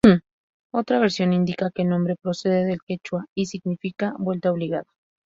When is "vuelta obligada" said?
4.17-4.87